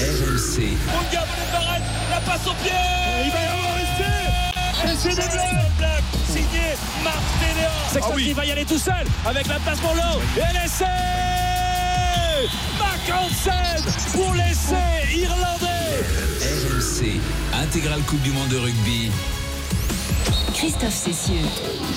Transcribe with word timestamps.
RMC. 0.00 0.78
Mondial, 0.94 1.26
Barrette, 1.52 1.82
la 2.10 2.20
passe 2.20 2.46
au 2.46 2.54
pied 2.54 2.72
Il 3.22 3.30
va 3.30 3.38
y 3.38 3.44
avoir 3.44 3.76
essai 3.76 4.96
C'est 4.96 5.08
des 5.10 5.76
Black 5.76 6.02
signé 6.26 6.74
Marc 7.04 7.16
Téléa 7.38 7.68
Sexton 7.92 8.08
Ah 8.10 8.14
oui. 8.16 8.24
qui 8.24 8.32
va 8.32 8.46
y 8.46 8.52
aller 8.52 8.64
tout 8.64 8.78
seul 8.78 9.04
avec 9.26 9.46
la 9.46 9.58
passe 9.58 9.78
pour 9.80 9.94
l'eau 9.94 10.22
et 10.36 10.52
l'essai 10.54 10.84
Marc 12.78 13.12
Hansen 13.12 13.84
pour 14.14 14.32
l'essai 14.32 15.14
irlandais 15.14 16.00
RMC. 16.40 17.20
Intégrale 17.62 18.00
Coupe 18.02 18.22
du 18.22 18.30
Monde 18.30 18.48
de 18.48 18.56
rugby. 18.56 19.10
Christophe 20.54 20.94
Cessieux. 20.94 21.46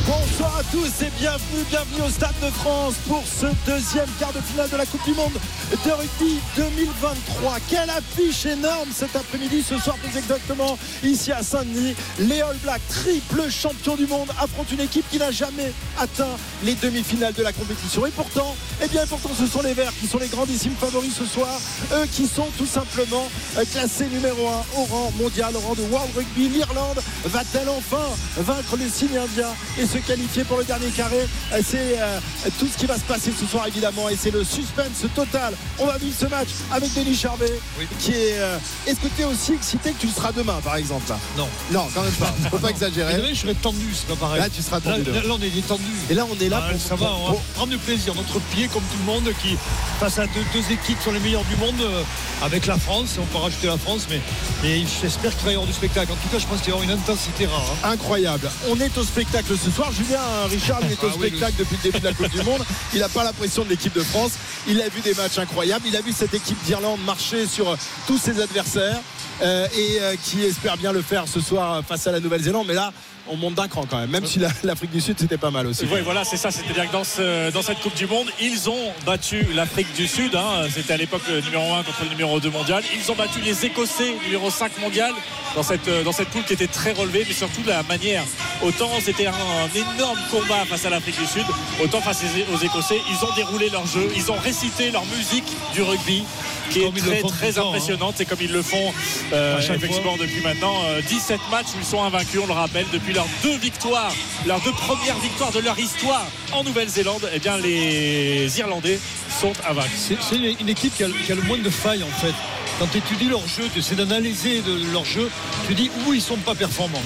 Bonsoir 0.05 0.57
à 0.57 0.63
tous 0.71 1.01
et 1.01 1.09
bienvenue, 1.17 1.63
bienvenue 1.69 2.01
au 2.05 2.09
Stade 2.09 2.35
de 2.41 2.49
France 2.49 2.95
pour 3.07 3.23
ce 3.25 3.47
deuxième 3.65 4.07
quart 4.19 4.33
de 4.33 4.41
finale 4.41 4.69
de 4.69 4.77
la 4.77 4.85
Coupe 4.85 5.03
du 5.05 5.13
Monde 5.13 5.33
de 5.71 5.91
rugby 5.91 6.39
2023. 6.55 7.57
Quelle 7.69 7.89
affiche 7.89 8.45
énorme 8.45 8.89
cet 8.93 9.15
après-midi, 9.15 9.63
ce 9.67 9.77
soir 9.79 9.95
plus 9.97 10.17
exactement, 10.17 10.77
ici 11.03 11.31
à 11.31 11.41
Saint-Denis. 11.41 11.95
Les 12.19 12.41
All 12.41 12.57
Blacks, 12.57 12.81
triple 12.89 13.49
champion 13.49 13.95
du 13.95 14.07
monde, 14.07 14.29
affrontent 14.39 14.71
une 14.71 14.81
équipe 14.81 15.09
qui 15.09 15.17
n'a 15.19 15.31
jamais 15.31 15.71
atteint 15.99 16.35
les 16.63 16.75
demi-finales 16.75 17.33
de 17.33 17.43
la 17.43 17.53
compétition. 17.53 18.05
Et 18.05 18.11
pourtant, 18.11 18.55
eh 18.83 18.87
bien 18.87 19.05
pourtant 19.07 19.29
ce 19.37 19.47
sont 19.47 19.61
les 19.61 19.73
Verts 19.73 19.93
qui 19.99 20.07
sont 20.07 20.19
les 20.19 20.27
grandissimes 20.27 20.75
favoris 20.79 21.13
ce 21.17 21.25
soir. 21.25 21.59
Eux 21.93 22.05
qui 22.11 22.27
sont 22.27 22.47
tout 22.57 22.65
simplement 22.65 23.27
euh, 23.57 23.63
classés 23.71 24.07
numéro 24.07 24.47
1 24.47 24.51
au 24.77 24.83
rang 24.83 25.11
mondial, 25.19 25.55
au 25.55 25.59
rang 25.59 25.73
de 25.73 25.83
World 25.83 26.09
Rugby. 26.15 26.49
L'Irlande 26.49 27.01
va-t-elle 27.25 27.69
enfin 27.69 28.03
vaincre 28.43 28.77
le 28.77 28.87
signe 28.89 29.17
indien 29.17 29.49
et 29.79 29.85
se 29.87 29.97
qualifier 29.97 30.43
pour 30.43 30.57
le 30.57 30.63
dernier 30.63 30.89
carré 30.89 31.27
Euh, 31.53 31.59
C'est 31.65 31.97
euh, 31.99 32.19
tout 32.59 32.67
ce 32.71 32.77
qui 32.77 32.85
va 32.85 32.95
se 32.95 33.01
passer 33.01 33.31
ce 33.37 33.45
soir 33.45 33.67
évidemment 33.67 34.09
et 34.09 34.15
c'est 34.21 34.31
le 34.31 34.43
suspense 34.43 35.03
total. 35.15 35.53
On 35.79 35.85
va 35.85 35.97
vivre 35.97 36.15
ce 36.19 36.25
match 36.27 36.49
avec 36.71 36.93
Denis 36.93 37.15
Charvet 37.15 37.59
qui 37.99 38.11
est... 38.11 38.37
euh, 38.39 38.57
Est-ce 38.87 38.99
que 38.99 39.07
tu 39.15 39.21
es 39.21 39.25
aussi 39.25 39.53
excité 39.53 39.91
que 39.91 39.99
tu 40.01 40.07
le 40.07 40.13
seras 40.13 40.31
demain 40.31 40.59
par 40.63 40.75
exemple 40.75 41.09
là? 41.09 41.17
Non. 41.37 41.47
Non, 41.71 41.87
quand 41.93 42.03
même 42.03 42.11
pas. 42.13 42.33
Faut 42.51 42.57
pas 42.59 42.69
exagérer. 42.69 43.15
demain, 43.17 43.29
je 43.33 43.39
serai 43.39 43.55
tendu, 43.55 43.87
c'est 43.93 44.07
pas 44.07 44.15
pareil. 44.15 44.41
Là, 44.41 44.49
tu 44.49 44.61
seras 44.61 44.79
tendu. 44.79 45.03
là, 45.11 45.21
là, 45.21 45.33
on 45.39 45.41
est 45.41 45.49
détendu. 45.49 45.83
Et 46.09 46.13
là, 46.13 46.25
on 46.29 46.43
est 46.43 46.49
là 46.49 46.61
Ah, 46.67 46.71
pour, 46.71 46.81
ça 46.81 46.95
va, 46.95 47.11
on 47.13 47.31
va 47.31 47.37
prendre 47.55 47.71
du 47.71 47.77
plaisir. 47.77 48.13
Notre 48.15 48.39
pied, 48.51 48.67
comme 48.67 48.83
tout 48.83 48.97
le 48.99 49.11
monde, 49.11 49.29
qui 49.41 49.55
face 49.99 50.19
à 50.19 50.25
deux, 50.27 50.43
deux 50.53 50.65
équipes 50.71 50.97
qui 50.97 51.03
sont 51.03 51.11
les 51.11 51.19
meilleures 51.19 51.45
du 51.45 51.55
monde, 51.57 51.79
euh, 51.81 52.01
avec 52.43 52.65
la 52.65 52.77
France, 52.77 53.15
on 53.19 53.25
peut 53.25 53.37
rajouter 53.37 53.67
la 53.67 53.77
France, 53.77 54.07
mais, 54.09 54.19
mais 54.63 54.83
j'espère 55.01 55.35
qu'il 55.35 55.45
va 55.45 55.51
y 55.51 55.53
avoir 55.55 55.67
du 55.67 55.73
spectacle. 55.73 56.11
En 56.11 56.15
tout 56.15 56.29
cas, 56.29 56.39
je 56.39 56.45
pense 56.47 56.61
qu'il 56.61 56.71
va 56.73 56.79
y 56.79 56.81
avoir 56.81 56.93
une 56.95 56.99
intensité 57.01 57.45
rare. 57.45 57.63
hein. 57.83 57.89
incroyable. 57.91 58.32
On 58.69 58.79
est 58.79 58.97
au 58.97 59.03
spectacle 59.03 59.53
ce 59.57 59.69
soir. 59.71 59.91
Julien 59.91 60.19
Richard 60.49 60.79
il 60.83 60.91
est 60.91 61.03
au 61.03 61.07
Ah 61.09 61.15
oui, 61.17 61.27
spectacle 61.27 61.53
depuis 61.59 61.77
le 61.77 61.83
début 61.83 61.99
de 61.99 62.05
la 62.05 62.13
Coupe 62.13 62.29
du 62.29 62.41
Monde. 62.43 62.63
Il 62.93 62.99
n'a 62.99 63.09
pas 63.09 63.23
la 63.23 63.33
pression 63.33 63.63
de 63.63 63.69
l'équipe 63.69 63.93
de 63.93 64.01
France. 64.01 64.33
Il 64.67 64.81
a 64.81 64.89
vu 64.89 65.01
des 65.01 65.13
matchs 65.13 65.37
incroyables. 65.37 65.85
Il 65.87 65.95
a 65.95 66.01
vu 66.01 66.11
cette 66.11 66.33
équipe 66.33 66.61
d'Irlande 66.65 66.99
marcher 67.05 67.45
sur 67.47 67.69
euh, 67.69 67.75
tous 68.07 68.17
ses 68.17 68.41
adversaires 68.41 68.99
euh, 69.41 69.67
et 69.77 69.97
euh, 70.01 70.15
qui 70.23 70.43
espère 70.43 70.77
bien 70.77 70.91
le 70.91 71.01
faire 71.01 71.27
ce 71.27 71.39
soir 71.41 71.73
euh, 71.73 71.81
face 71.81 72.07
à 72.07 72.11
la 72.11 72.19
Nouvelle-Zélande. 72.19 72.65
Mais 72.67 72.73
là, 72.73 72.91
on 73.29 73.37
monte 73.37 73.55
d'un 73.55 73.67
cran 73.67 73.85
quand 73.89 73.97
même. 73.97 74.09
Même 74.09 74.25
si 74.25 74.39
la- 74.39 74.49
l'Afrique 74.63 74.91
du 74.91 75.01
Sud 75.01 75.17
c'était 75.19 75.37
pas 75.37 75.51
mal 75.51 75.67
aussi. 75.67 75.85
Oui, 75.91 75.99
voilà, 76.03 76.23
c'est 76.23 76.37
ça. 76.37 76.51
C'est-à-dire 76.51 76.87
que 76.87 76.91
dans, 76.93 77.03
ce- 77.03 77.51
dans 77.51 77.61
cette 77.61 77.79
Coupe 77.79 77.95
du 77.95 78.05
Monde, 78.07 78.27
ils 78.41 78.69
ont 78.69 78.91
battu 79.05 79.43
l'Afrique 79.53 79.93
du 79.95 80.07
Sud. 80.07 80.35
hein. 80.35 80.65
C'était 80.73 80.93
à 80.93 80.97
l'époque 80.97 81.21
le 81.29 81.41
numéro 81.41 81.73
1 81.73 81.83
contre 81.83 82.03
le 82.03 82.09
numéro 82.09 82.39
2 82.39 82.49
mondial. 82.49 82.83
Ils 82.95 83.11
ont 83.11 83.15
battu 83.15 83.39
les 83.41 83.65
Écossais, 83.65 84.13
numéro 84.25 84.49
5 84.51 84.77
mondial, 84.79 85.13
dans 85.55 85.63
cette, 85.63 85.89
dans 86.03 86.11
cette 86.11 86.29
poule 86.29 86.43
qui 86.43 86.53
était 86.53 86.67
très 86.67 86.91
relevée, 86.91 87.23
mais 87.27 87.33
surtout 87.33 87.61
la 87.65 87.83
manière. 87.83 88.23
Autant 88.63 88.89
c'était 89.01 89.27
un, 89.27 89.33
énorme 89.75 90.19
combat 90.31 90.63
face 90.65 90.85
à 90.85 90.89
l'Afrique 90.89 91.19
du 91.19 91.25
Sud, 91.25 91.45
autant 91.83 91.99
face 91.99 92.23
aux 92.51 92.57
Écossais, 92.57 93.01
ils 93.09 93.25
ont 93.25 93.35
déroulé 93.35 93.69
leur 93.69 93.85
jeu, 93.85 94.09
ils 94.15 94.31
ont 94.31 94.37
récité 94.37 94.89
leur 94.89 95.05
musique 95.07 95.51
du 95.73 95.81
rugby, 95.81 96.23
qui 96.69 96.81
est 96.81 96.91
très, 96.91 97.21
très 97.21 97.59
hein. 97.59 97.63
impressionnante. 97.67 98.15
C'est 98.17 98.25
comme 98.25 98.39
ils 98.41 98.51
le 98.51 98.61
font 98.61 98.93
euh, 99.33 99.57
À 99.57 99.61
chaque 99.61 99.77
effectivement 99.77 100.15
depuis 100.15 100.41
maintenant 100.41 100.75
euh, 100.85 101.01
17 101.01 101.39
matchs 101.51 101.67
où 101.75 101.79
ils 101.79 101.85
sont 101.85 102.01
invaincus, 102.01 102.39
on 102.41 102.47
le 102.47 102.53
rappelle, 102.53 102.85
depuis 102.93 103.13
leurs 103.13 103.27
deux 103.43 103.57
victoires, 103.57 104.13
leurs 104.45 104.61
deux 104.61 104.71
premières 104.71 105.19
victoires 105.19 105.51
de 105.51 105.59
leur 105.59 105.77
histoire 105.77 106.25
en 106.53 106.63
Nouvelle-Zélande. 106.63 107.29
Eh 107.33 107.39
bien, 107.39 107.57
les 107.57 108.59
Irlandais 108.59 108.99
sont 109.41 109.53
invaincus. 109.69 109.91
C'est 109.97 110.17
c'est 110.21 110.37
une, 110.37 110.69
équipe 110.69 110.95
qui 110.95 111.03
a, 111.03 111.07
qui 111.09 111.31
a 111.31 111.35
le 111.35 111.41
moins 111.41 111.57
de 111.57 111.69
failles, 111.69 112.03
en 112.03 112.19
fait. 112.21 112.33
Quand 112.79 112.87
tu 112.87 112.99
étudies 112.99 113.27
leur 113.27 113.45
jeu, 113.47 113.63
tu 113.73 113.79
essaies 113.79 113.95
d'analyser 113.95 114.63
leur 114.91 115.05
jeu, 115.05 115.29
tu 115.67 115.75
dis 115.75 115.91
où 116.07 116.13
ils 116.13 116.21
sont 116.21 116.37
pas 116.37 116.55
performants. 116.55 117.03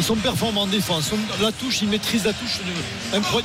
Ils 0.00 0.04
sont 0.04 0.16
performants 0.16 0.62
en 0.62 0.66
défense. 0.66 1.10
La 1.42 1.52
touche, 1.52 1.82
ils 1.82 1.88
maîtrisent 1.88 2.24
la 2.24 2.32
touche 2.32 2.60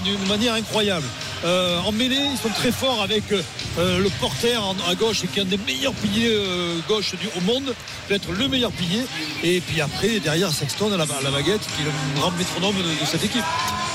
d'une 0.06 0.28
manière 0.30 0.54
incroyable. 0.54 1.06
Euh, 1.44 1.82
en 1.82 1.92
mêlée, 1.92 2.16
ils 2.32 2.38
sont 2.38 2.48
très 2.48 2.72
forts 2.72 3.02
avec 3.02 3.24
euh, 3.34 4.00
le 4.00 4.10
porter 4.22 4.54
à 4.54 4.96
gauche, 4.96 5.24
qui 5.34 5.40
est 5.40 5.42
un 5.42 5.46
des 5.46 5.58
meilleurs 5.58 5.92
piliers 5.92 6.30
euh, 6.32 6.80
gauche 6.88 7.14
du, 7.16 7.28
au 7.38 7.42
monde, 7.42 7.76
peut-être 8.08 8.32
le 8.32 8.48
meilleur 8.48 8.72
pilier. 8.72 9.06
Et 9.44 9.60
puis 9.60 9.82
après, 9.82 10.22
derrière 10.22 10.54
Sexton 10.54 10.92
la, 10.92 10.96
la 10.96 11.30
baguette, 11.30 11.60
qui 11.76 11.82
est 11.82 11.86
le 11.86 12.22
grand 12.22 12.32
métronome 12.32 12.76
de 12.78 13.06
cette 13.06 13.26
équipe. 13.26 13.44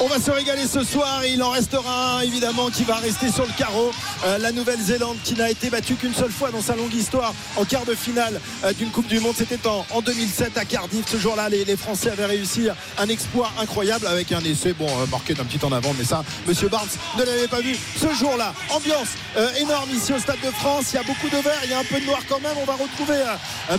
On 0.03 0.07
va 0.07 0.19
se 0.19 0.31
régaler 0.31 0.67
ce 0.67 0.83
soir 0.83 1.23
et 1.25 1.33
il 1.33 1.43
en 1.43 1.51
restera 1.51 2.17
un 2.17 2.21
évidemment 2.21 2.71
qui 2.71 2.85
va 2.85 2.97
rester 2.97 3.31
sur 3.31 3.45
le 3.45 3.53
carreau. 3.53 3.91
Euh, 4.25 4.39
la 4.39 4.51
Nouvelle-Zélande 4.51 5.19
qui 5.23 5.35
n'a 5.35 5.51
été 5.51 5.69
battue 5.69 5.95
qu'une 5.95 6.15
seule 6.15 6.31
fois 6.31 6.51
dans 6.51 6.63
sa 6.63 6.75
longue 6.75 6.95
histoire 6.95 7.35
en 7.57 7.67
quart 7.67 7.85
de 7.85 7.95
finale 7.95 8.41
euh, 8.65 8.73
d'une 8.73 8.89
Coupe 8.89 9.09
du 9.09 9.21
Monde. 9.21 9.35
C'était 9.37 9.67
en, 9.67 9.85
en 9.91 10.01
2007 10.01 10.57
à 10.57 10.65
Cardiff. 10.65 11.05
Ce 11.07 11.19
jour-là, 11.19 11.51
les, 11.51 11.67
les 11.67 11.77
Français 11.77 12.09
avaient 12.09 12.25
réussi 12.25 12.69
un 12.97 13.09
exploit 13.09 13.53
incroyable 13.61 14.07
avec 14.07 14.33
un 14.33 14.41
essai 14.41 14.73
bon 14.73 14.87
euh, 14.87 15.07
marqué 15.11 15.35
d'un 15.35 15.45
petit 15.45 15.63
en 15.63 15.71
avant. 15.71 15.93
Mais 15.99 16.05
ça, 16.05 16.25
Monsieur 16.47 16.69
Barnes 16.69 16.89
ne 17.19 17.25
l'avait 17.25 17.49
pas 17.49 17.61
vu 17.61 17.77
ce 17.95 18.11
jour-là. 18.15 18.55
Ambiance 18.71 19.09
énorme 19.59 19.91
ici 19.95 20.15
au 20.15 20.19
Stade 20.19 20.41
de 20.43 20.51
France. 20.51 20.87
Il 20.93 20.97
y 20.97 20.99
a 20.99 21.03
beaucoup 21.03 21.29
de 21.29 21.43
vert, 21.43 21.61
il 21.65 21.71
y 21.71 21.75
a 21.75 21.79
un 21.79 21.85
peu 21.85 22.01
de 22.01 22.07
noir 22.07 22.21
quand 22.27 22.41
même. 22.41 22.57
On 22.57 22.65
va 22.65 22.73
retrouver 22.73 23.23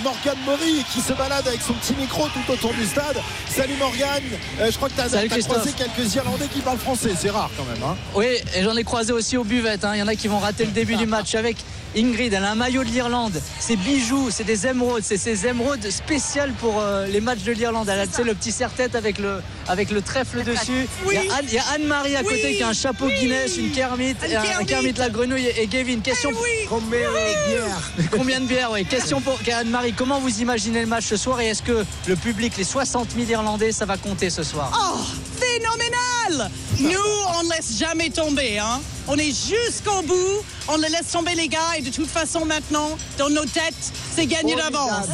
Morgane 0.04 0.38
Maury 0.46 0.86
qui 0.94 1.02
se 1.02 1.14
balade 1.14 1.48
avec 1.48 1.62
son 1.62 1.74
petit 1.74 1.96
micro 1.96 2.28
tout 2.28 2.52
autour 2.52 2.74
du 2.74 2.86
stade. 2.86 3.18
Salut 3.50 3.76
Morgane. 3.80 4.22
Je 4.60 4.76
crois 4.78 4.90
que 4.90 4.94
tu 4.94 5.02
as, 5.02 5.40
croisé 5.40 5.74
quelques 5.74 6.11
Irlandais 6.16 6.48
qui 6.48 6.60
parlent 6.62 6.78
français. 6.78 7.12
C'est 7.20 7.30
rare 7.30 7.50
quand 7.58 7.64
même. 7.66 7.84
Hein. 7.84 7.96
Oui, 8.16 8.26
et 8.56 8.64
j'en 8.64 8.76
ai 8.76 8.84
croisé 8.84 9.12
aussi 9.14 9.38
aux 9.38 9.44
buvettes. 9.44 9.84
hein. 9.86 9.92
Il 9.96 10.00
y 10.00 10.04
en 10.04 10.08
a 10.08 10.16
qui 10.16 10.28
vont 10.28 10.40
rater 10.40 10.66
le 10.66 10.72
début 10.72 10.96
du 10.96 11.06
match 11.08 11.36
avec 11.36 11.58
Ingrid. 11.96 12.34
Elle 12.34 12.44
a 12.44 12.52
un 12.52 12.56
maillot 12.56 12.84
de 12.84 12.90
l'Irlande. 12.90 13.42
C'est 13.60 13.76
bijoux, 13.76 14.30
c'est 14.32 14.44
des 14.46 14.66
émeraudes. 14.68 15.04
C'est 15.04 15.18
ces 15.18 15.46
émeraudes 15.48 15.90
spéciales 15.92 16.54
pour 16.60 16.80
euh, 16.80 17.06
les 17.08 17.20
matchs 17.22 17.44
de 17.44 17.52
l'Irlande. 17.52 17.90
Elle 17.90 18.00
a 18.00 18.08
tu 18.08 18.14
sais, 18.14 18.24
le 18.24 18.34
petit 18.34 18.52
serre-tête 18.52 18.96
avec 18.96 19.18
le, 19.20 19.42
avec 19.68 19.92
le 19.92 20.02
trèfle 20.02 20.44
dessus. 20.44 20.88
Il 21.08 21.14
y 21.14 21.18
a 21.18 21.22
Anne- 21.36 21.46
il 21.48 21.54
y 21.54 21.58
a 21.58 21.64
Anne-Marie 21.76 22.16
à 22.16 22.24
côté 22.24 22.56
qui 22.56 22.64
a 22.64 22.70
un 22.70 22.74
chapeau 22.74 23.08
Guinness, 23.08 23.58
une 23.58 23.72
Kermit, 23.72 24.16
et 24.28 24.36
un, 24.36 24.42
un 24.60 24.64
Kermit 24.64 24.94
la 24.94 25.10
grenouille 25.10 25.48
et 25.58 25.68
Gavin. 25.68 26.00
Question 26.00 26.32
Combien 26.70 27.00
de 27.10 27.50
bières 27.52 28.10
Combien 28.12 28.40
de 28.40 28.46
bières, 28.46 28.72
oui. 28.72 28.86
Question 28.86 29.20
pour 29.22 29.38
Anne-Marie. 29.54 29.94
Comment 29.94 30.20
vous 30.20 30.40
imaginez 30.40 30.82
le 30.82 30.88
match 30.88 31.06
ce 31.08 31.18
soir 31.18 31.42
et 31.42 31.48
est-ce 31.48 31.62
que 31.64 31.86
le 32.08 32.16
public, 32.16 32.56
les 32.58 32.64
60 32.64 33.10
000 33.18 33.30
Irlandais, 33.30 33.72
ça 33.74 33.86
va 33.86 33.98
compter 33.98 34.30
ce 34.30 34.44
soir? 34.44 34.72
Oh, 34.74 34.98
phénoménal 35.40 35.91
Nous, 36.80 36.90
on 37.40 37.44
ne 37.44 37.50
laisse 37.50 37.78
jamais 37.78 38.10
tomber. 38.10 38.60
Hein. 38.60 38.82
On 39.08 39.18
est 39.18 39.32
jusqu'au 39.32 40.02
bout. 40.04 40.44
On 40.68 40.78
ne 40.78 40.84
laisse 40.88 41.12
tomber 41.12 41.36
les 41.36 41.48
gars. 41.48 41.60
Et 41.78 41.82
de 41.82 41.90
toute 41.90 42.10
façon, 42.10 42.46
maintenant, 42.46 42.98
dans 43.18 43.30
nos 43.30 43.46
têtes, 43.46 43.92
c'est 44.16 44.26
gagné 44.26 44.56
d'avance. 44.56 45.08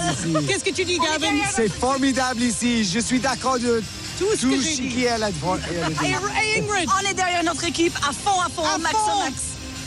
Qu'est-ce 0.47 0.63
que 0.63 0.71
tu 0.73 0.85
dis, 0.85 0.97
Gavin 0.99 1.35
C'est 1.55 1.71
formidable 1.71 2.41
ici. 2.41 2.83
Je 2.83 2.99
suis 2.99 3.19
d'accord 3.19 3.59
de 3.59 3.81
Tout 4.19 4.25
ce 4.35 4.41
tout 4.41 4.49
que 4.51 4.61
ce 4.61 4.67
j'ai 4.69 4.75
dit. 4.83 4.89
qui 4.89 5.03
est 5.05 5.17
là 5.17 5.31
devant. 5.31 5.55
Hey, 5.57 6.11
hey, 6.13 6.59
Ingrid 6.61 6.89
On 7.01 7.09
est 7.09 7.13
derrière 7.13 7.43
notre 7.43 7.63
équipe 7.65 7.95
à 8.07 8.11
fond, 8.13 8.39
à 8.41 8.49
fond, 8.49 8.63
À 8.63 8.77
max 8.77 8.95
fond. 8.95 9.11
au 9.13 9.23
max. 9.23 9.35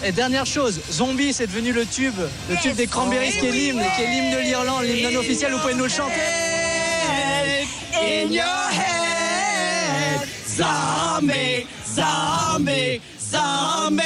Et 0.02 0.12
dernière 0.12 0.46
chose, 0.46 0.80
Zombie, 0.90 1.32
c'est 1.34 1.46
devenu 1.46 1.72
le 1.72 1.84
tube, 1.84 2.14
le 2.48 2.56
tube 2.56 2.74
des 2.74 2.86
Cranberries, 2.86 3.32
qui 3.32 3.46
est 3.46 3.52
l'hymne, 3.52 3.82
qui 3.96 4.02
est 4.02 4.06
l'hymne 4.06 4.30
de 4.34 4.38
l'Irlande, 4.38 4.84
l'hymne 4.84 5.12
non 5.12 5.20
officiel. 5.20 5.52
Vous 5.52 5.58
pouvez 5.58 5.74
nous 5.74 5.84
le 5.84 5.90
chanter 5.90 6.14
In 7.92 8.32
your 8.32 8.44
head, 8.70 9.09
zombie, 10.60 11.66
zombie, 11.86 13.00
zombie. 13.18 14.04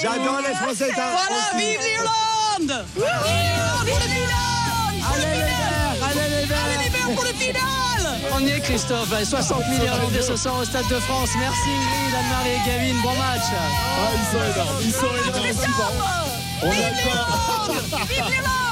J'adore 0.00 0.40
les 0.46 0.54
Français. 0.54 0.90
Voilà, 0.94 1.16
vive 1.56 1.78
l'Irlande 1.80 2.84
Vive 2.94 3.04
l'Irlande 3.24 3.86
pour 3.86 3.98
le 3.98 4.08
final 4.16 4.94
Allez 5.12 5.30
les 5.32 5.44
Verts, 5.48 6.04
allez 6.08 6.28
les 6.28 6.36
Allez 6.36 6.46
Verts. 6.46 6.82
les 6.82 6.90
Verts 6.90 7.14
pour 7.14 7.24
le 7.24 7.32
final 7.32 8.02
On 8.34 8.40
y 8.46 8.50
est, 8.50 8.60
Christophe. 8.60 9.12
60 9.24 9.62
000 9.70 9.84
Irlandais 9.84 10.22
ce 10.22 10.36
soir 10.36 10.58
au 10.60 10.64
Stade 10.64 10.88
de 10.88 11.00
France. 11.00 11.30
Merci 11.38 11.68
Ingrid, 11.68 12.14
Anne-Marie 12.18 12.50
et 12.50 12.62
Gavin. 12.66 13.02
Bon 13.02 13.14
match. 13.16 13.48
Ah, 13.52 14.10
ils 14.14 14.28
sont 14.30 14.44
énormes. 14.52 14.80
Ils 14.82 14.92
sont 14.92 15.06
énormes. 15.06 16.00
On 16.62 16.70
Vive 16.70 16.84
a 16.84 16.90
l'Irlande 16.90 17.82
Vive 18.08 18.24
l'Irlande 18.28 18.69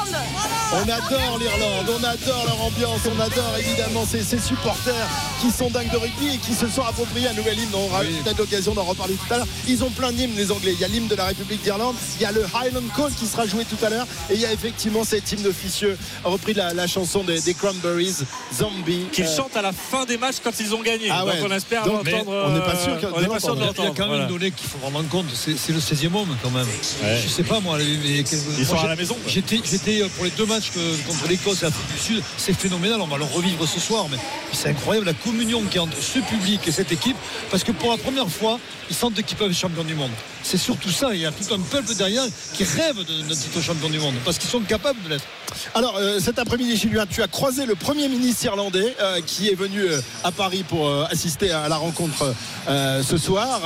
On 0.71 0.83
adore 0.83 1.39
l'Irlande, 1.39 1.87
on 1.89 2.05
adore 2.05 2.45
leur 2.45 2.61
ambiance, 2.61 3.01
on 3.07 3.19
adore 3.21 3.55
évidemment 3.59 4.05
ces, 4.05 4.23
ces 4.23 4.39
supporters 4.39 5.09
qui 5.41 5.51
sont 5.51 5.71
dingues 5.71 5.91
de 5.91 5.97
rugby 5.97 6.35
et 6.35 6.37
qui 6.37 6.53
se 6.53 6.69
sont 6.69 6.83
appropriés 6.83 7.29
un 7.29 7.33
nouvel 7.33 7.59
hymne. 7.59 7.71
On 7.75 7.87
aura 7.87 8.01
peut-être 8.03 8.37
l'occasion 8.39 8.75
d'en 8.75 8.83
reparler 8.85 9.15
tout 9.15 9.33
à 9.33 9.39
l'heure. 9.39 9.47
Ils 9.67 9.83
ont 9.83 9.89
plein 9.89 10.13
d'hymnes, 10.13 10.33
les 10.37 10.53
Anglais. 10.53 10.73
Il 10.75 10.81
y 10.81 10.85
a 10.85 10.89
l'hymne 10.89 11.09
de 11.09 11.15
la 11.15 11.25
République 11.25 11.63
d'Irlande, 11.63 11.95
il 12.19 12.23
y 12.23 12.27
a 12.27 12.33
le 12.33 12.45
Highland 12.45 12.83
Call 12.95 13.11
qui 13.19 13.25
sera 13.27 13.47
joué 13.47 13.65
tout 13.65 13.83
à 13.83 13.89
l'heure, 13.89 14.07
et 14.29 14.35
il 14.35 14.41
y 14.41 14.45
a 14.45 14.53
effectivement 14.53 15.05
cet 15.05 15.33
hymne 15.33 15.47
officieux 15.47 15.97
repris 16.23 16.53
de 16.53 16.59
la, 16.59 16.75
la 16.75 16.87
chanson 16.87 17.25
des, 17.25 17.41
des 17.41 17.55
Cranberries, 17.55 18.17
Zombie. 18.55 19.07
Qu'ils 19.11 19.25
Euh, 19.25 19.37
chantent 19.37 19.57
à 19.57 19.63
la 19.63 19.73
fin 19.73 20.05
des 20.05 20.19
matchs 20.19 20.37
quand 20.45 20.53
ils 20.61 20.75
ont 20.75 20.83
gagné. 20.83 21.09
Ah 21.11 21.21
Donc 21.21 21.29
ouais. 21.35 21.41
on 21.49 21.53
espère 21.53 21.85
Donc, 21.87 22.07
l'entendre. 22.07 22.45
on 22.47 22.53
n'est 22.53 22.61
pas 22.61 22.77
sûr 22.77 22.93
euh, 22.93 23.11
on 23.15 23.21
n'est 23.23 23.27
pas 23.29 23.41
sûr 23.41 23.57
de 23.57 23.61
Il 23.63 23.65
y 23.65 23.69
a- 23.69 23.73
il 23.73 23.79
y 23.79 23.81
a 23.81 23.85
l'entendre. 23.87 23.95
quand 23.97 24.03
même 24.03 24.09
voilà. 24.09 24.25
une 24.25 24.29
donnée 24.39 24.51
qu'il 24.51 24.69
faut 24.69 24.79
rendre 24.83 25.09
compte, 25.09 25.27
c'est 25.33 25.57
c'est 25.57 25.73
le 25.73 25.81
16e 25.81 26.15
homme 26.15 26.37
quand 26.43 26.51
même. 26.51 26.67
Ouais. 27.03 27.21
Je 27.23 27.29
sais 27.29 27.43
pas 27.43 27.61
moi. 27.61 27.79
mais- 27.79 27.85
Ils 28.21 28.27
sont 28.67 28.73
moi, 28.75 28.79
à 28.81 28.83
j'ai- 28.83 28.89
la 28.89 28.97
maison, 28.97 29.17
j'étais, 29.27 30.03
euh, 30.03 30.09
pour 30.15 30.25
les 30.25 30.31
deux 30.33 30.45
matchs 30.45 30.58
que- 30.61 31.07
contre 31.07 31.29
l'Écosse 31.29 31.63
et 31.63 31.67
l'Afrique 31.67 31.93
du 31.93 31.99
Sud, 31.99 32.23
c'est 32.37 32.53
phénoménal, 32.53 33.01
on 33.01 33.07
va 33.07 33.17
le 33.19 33.25
revivre 33.25 33.67
ce 33.67 33.81
soir, 33.81 34.07
mais 34.11 34.19
c'est 34.53 34.69
incroyable 34.71 35.07
la 35.07 35.15
communion 35.15 35.63
qu'il 35.63 35.77
y 35.77 35.79
a 35.79 35.83
entre 35.83 36.01
ce 36.03 36.19
public 36.21 36.61
et 36.67 36.73
cette 36.73 36.93
équipe, 36.93 37.17
parce 37.51 37.65
que 37.65 37.73
pour 37.73 37.91
la 37.91 37.97
première 37.99 38.29
fois, 38.29 38.59
ils 38.91 38.97
sentent 38.97 39.23
qu'ils 39.23 39.37
peuvent 39.37 39.51
être 39.51 39.57
champions 39.57 39.85
du 39.85 39.95
monde. 39.95 40.11
C'est 40.43 40.59
surtout 40.59 40.91
ça, 40.91 41.15
il 41.15 41.21
y 41.21 41.27
a 41.27 41.33
tout 41.33 41.53
un 41.55 41.61
peuple 41.61 41.95
derrière 41.95 42.25
qui 42.55 42.65
rêve 42.65 43.05
de- 43.05 43.23
d'un 43.23 43.35
titre 43.35 43.61
champion 43.61 43.89
du 43.89 43.99
monde, 43.99 44.15
parce 44.25 44.39
qu'ils 44.39 44.51
sont 44.51 44.61
capables 44.61 45.03
de 45.05 45.11
l'être. 45.11 45.25
Alors 45.75 45.97
euh, 45.99 46.19
cet 46.21 46.39
après-midi, 46.39 46.77
Julien, 46.77 47.05
tu 47.09 47.23
as 47.23 47.29
croisé 47.29 47.67
le 47.67 47.75
Premier 47.75 48.09
ministre 48.09 48.45
irlandais 48.45 48.95
euh, 49.01 49.21
qui 49.25 49.49
est 49.49 49.55
venu 49.55 49.81
euh, 49.83 50.01
à 50.25 50.31
Paris 50.33 50.65
pour 50.67 50.89
euh, 50.89 51.05
assister 51.11 51.51
à 51.51 51.69
la 51.69 51.77
rencontre 51.77 52.35
euh, 52.69 53.03
ce 53.03 53.17
soir. 53.17 53.61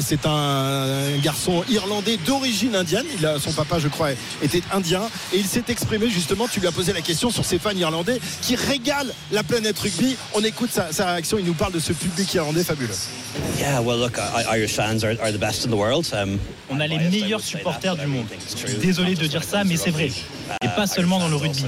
C'est 0.00 0.26
un, 0.26 0.30
un 0.30 1.18
garçon 1.22 1.64
irlandais 1.68 2.16
d'origine 2.26 2.74
indienne. 2.76 3.06
Il 3.18 3.26
a, 3.26 3.38
son 3.38 3.52
papa, 3.52 3.78
je 3.78 3.88
crois, 3.88 4.10
était 4.42 4.62
indien. 4.72 5.02
Et 5.32 5.38
il 5.38 5.46
s'est 5.46 5.64
exprimé 5.68 6.08
justement, 6.08 6.48
tu 6.48 6.60
lui 6.60 6.68
as 6.68 6.72
posé 6.72 6.92
la 6.92 7.00
question 7.00 7.30
sur 7.30 7.44
ces 7.44 7.58
fans 7.58 7.70
irlandais 7.76 8.20
qui 8.42 8.56
régalent 8.56 9.12
la 9.32 9.42
planète 9.42 9.78
rugby. 9.78 10.16
On 10.34 10.42
écoute 10.44 10.70
sa, 10.72 10.92
sa 10.92 11.06
réaction, 11.12 11.38
il 11.38 11.44
nous 11.44 11.54
parle 11.54 11.72
de 11.72 11.80
ce 11.80 11.92
public 11.92 12.32
irlandais 12.34 12.64
fabuleux. 12.64 12.94
Yeah, 13.58 13.80
well, 13.80 13.98
look, 13.98 14.18
I- 14.18 14.58
Irish 14.58 14.74
fans 14.74 15.02
are, 15.04 15.14
are 15.22 15.32
the 15.32 15.38
best 15.38 15.64
in 15.66 15.70
the 15.70 15.74
world. 15.74 16.06
Um, 16.12 16.38
On 16.70 16.80
a 16.80 16.86
les 16.86 16.98
meilleurs 16.98 17.40
supporters 17.40 17.96
du 17.96 18.06
monde. 18.06 18.26
Je 18.64 18.68
suis 18.70 18.78
désolé 18.78 19.14
de 19.14 19.26
dire 19.26 19.42
ça, 19.44 19.64
mais 19.64 19.76
c'est 19.76 19.90
vrai. 19.90 20.10
Et 20.62 20.68
pas 20.76 20.86
seulement 20.86 21.18
dans 21.18 21.28
le 21.28 21.36
rugby. 21.36 21.64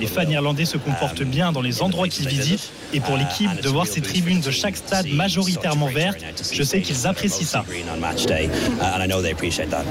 Les 0.00 0.06
fans 0.06 0.28
irlandais 0.28 0.64
se 0.64 0.76
comportent 0.78 1.22
bien 1.22 1.52
dans 1.52 1.60
les 1.62 1.82
endroits 1.82 2.08
qu'ils 2.08 2.28
visitent. 2.28 2.70
Et 2.92 3.00
pour 3.00 3.16
l'équipe, 3.16 3.60
de 3.60 3.68
voir 3.68 3.86
ces 3.86 4.00
tribunes 4.00 4.40
de 4.40 4.50
chaque 4.50 4.76
stade 4.76 5.06
majoritairement 5.12 5.86
vertes, 5.88 6.24
je 6.52 6.62
sais 6.62 6.80
qu'ils 6.80 7.06
apprécient 7.06 7.46
ça. 7.46 7.64
on 7.94 7.98
match 8.00 8.26
day, 8.26 8.48
and 8.80 9.02
I 9.02 9.06
know 9.06 9.20
they 9.22 9.32
appreciate 9.32 9.70
that. 9.70 9.84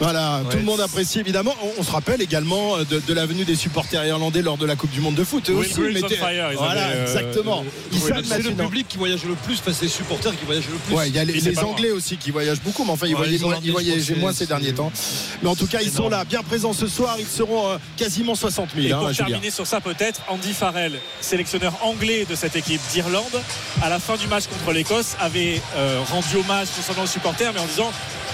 Voilà, 0.00 0.42
tout 0.50 0.56
le 0.56 0.64
monde 0.64 0.80
apprécie 0.80 1.20
évidemment. 1.20 1.54
On, 1.62 1.80
on 1.80 1.82
se 1.82 1.90
rappelle 1.90 2.22
également 2.22 2.76
euh, 2.76 2.84
de, 2.84 3.00
de 3.06 3.14
la 3.14 3.26
venue 3.26 3.44
des 3.44 3.54
supporters 3.54 4.04
irlandais 4.06 4.42
lors 4.42 4.56
de 4.56 4.66
la 4.66 4.74
Coupe 4.76 4.90
du 4.90 5.00
Monde 5.00 5.14
de 5.14 5.24
foot. 5.24 5.50
Eux 5.50 5.54
Will 5.54 5.66
aussi, 5.66 5.80
mettaient- 6.02 6.16
fire, 6.16 6.48
ils 6.52 6.56
voilà, 6.56 6.86
avaient, 6.86 6.96
euh, 6.96 7.02
exactement. 7.02 7.64
Oui, 7.92 7.98
C'est 8.24 8.42
le 8.42 8.52
public 8.54 8.88
qui 8.88 8.96
voyage 8.98 9.24
le 9.24 9.34
plus, 9.34 9.58
enfin 9.60 9.72
c'est 9.72 9.84
les 9.86 9.90
supporters 9.90 10.32
qui 10.38 10.44
voyagent 10.44 10.68
le 10.70 10.76
plus. 10.78 10.94
Ouais, 10.94 11.08
il 11.08 11.14
y 11.14 11.18
a 11.18 11.24
les, 11.24 11.58
Anglais 11.60 11.90
aussi 11.90 12.16
qui 12.16 12.30
voyagent 12.30 12.62
beaucoup, 12.62 12.84
mais 12.84 12.92
enfin 12.92 13.06
ils 13.06 13.10
Ouais, 13.14 13.18
voyageaient 13.18 13.38
les 13.38 13.44
moins, 13.44 13.58
ils 13.62 13.72
voyageaient 13.72 14.32
ces 14.32 14.46
derniers 14.46 14.72
temps. 14.72 14.90
Mais 15.42 15.48
en 15.48 15.54
tout 15.56 15.66
cas, 15.66 15.80
ils 15.82 15.90
sont 15.90 16.08
là, 16.08 16.24
bien 16.24 16.42
présents 16.42 16.72
ce 16.72 16.86
soir. 16.86 17.16
Ils 17.18 17.26
seront 17.26 17.68
euh, 17.68 17.76
quasiment 17.96 18.34
60 18.34 18.70
000. 18.74 18.86
Et 18.86 18.92
hein, 18.92 18.98
pour 18.98 19.12
terminer 19.12 19.50
sur 19.50 19.66
ça, 19.66 19.80
peut-être, 19.80 20.22
Andy 20.28 20.52
Farrell, 20.52 20.98
sélectionneur 21.20 21.74
anglais 21.82 22.24
de 22.28 22.34
cette 22.34 22.56
équipe 22.56 22.80
d'Irlande, 22.92 23.42
à 23.82 23.88
la 23.88 23.98
fin 23.98 24.16
du 24.16 24.26
match 24.26 24.46
contre 24.46 24.72
l'Écosse, 24.72 25.16
avait 25.20 25.60
euh, 25.76 26.00
rendu 26.10 26.36
hommage 26.36 26.68
concernant 26.76 27.04
aux 27.04 27.06
supporters, 27.06 27.52
mais 27.52 27.60
en 27.60 27.66
disant 27.66 27.90